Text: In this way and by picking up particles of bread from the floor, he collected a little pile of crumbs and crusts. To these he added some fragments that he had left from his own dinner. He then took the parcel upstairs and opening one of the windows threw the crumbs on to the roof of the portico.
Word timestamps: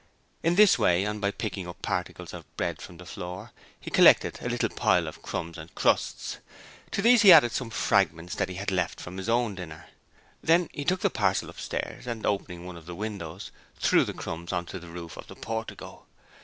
In 0.41 0.55
this 0.55 0.79
way 0.79 1.03
and 1.03 1.21
by 1.21 1.29
picking 1.29 1.67
up 1.67 1.79
particles 1.83 2.33
of 2.33 2.57
bread 2.57 2.81
from 2.81 2.97
the 2.97 3.05
floor, 3.05 3.51
he 3.79 3.91
collected 3.91 4.39
a 4.41 4.49
little 4.49 4.69
pile 4.69 5.07
of 5.07 5.21
crumbs 5.21 5.59
and 5.59 5.75
crusts. 5.75 6.39
To 6.89 7.03
these 7.03 7.21
he 7.21 7.31
added 7.31 7.51
some 7.51 7.69
fragments 7.69 8.33
that 8.33 8.49
he 8.49 8.55
had 8.55 8.71
left 8.71 8.99
from 8.99 9.17
his 9.17 9.29
own 9.29 9.53
dinner. 9.53 9.89
He 10.41 10.47
then 10.47 10.69
took 10.87 11.01
the 11.01 11.11
parcel 11.11 11.51
upstairs 11.51 12.07
and 12.07 12.25
opening 12.25 12.65
one 12.65 12.77
of 12.77 12.87
the 12.87 12.95
windows 12.95 13.51
threw 13.77 14.03
the 14.03 14.11
crumbs 14.11 14.51
on 14.51 14.65
to 14.65 14.79
the 14.79 14.87
roof 14.89 15.17
of 15.17 15.27
the 15.27 15.35
portico. 15.35 16.07